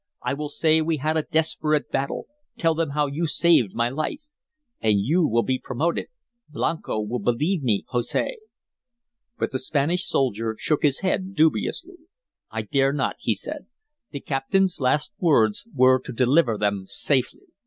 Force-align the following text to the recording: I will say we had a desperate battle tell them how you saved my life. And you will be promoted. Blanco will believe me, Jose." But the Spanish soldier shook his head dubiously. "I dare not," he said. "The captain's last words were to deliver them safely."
I 0.23 0.33
will 0.33 0.49
say 0.49 0.81
we 0.81 0.97
had 0.97 1.15
a 1.15 1.21
desperate 1.29 1.91
battle 1.91 2.25
tell 2.57 2.73
them 2.73 2.89
how 2.89 3.05
you 3.05 3.27
saved 3.27 3.75
my 3.75 3.89
life. 3.89 4.25
And 4.81 4.99
you 4.99 5.27
will 5.27 5.43
be 5.43 5.59
promoted. 5.63 6.07
Blanco 6.49 6.99
will 6.99 7.19
believe 7.19 7.61
me, 7.61 7.85
Jose." 7.89 8.37
But 9.37 9.51
the 9.51 9.59
Spanish 9.59 10.07
soldier 10.07 10.55
shook 10.57 10.81
his 10.81 11.01
head 11.01 11.35
dubiously. 11.35 11.97
"I 12.49 12.63
dare 12.63 12.93
not," 12.93 13.17
he 13.19 13.35
said. 13.35 13.67
"The 14.09 14.21
captain's 14.21 14.79
last 14.79 15.11
words 15.19 15.67
were 15.71 15.99
to 15.99 16.11
deliver 16.11 16.57
them 16.57 16.85
safely." 16.87 17.41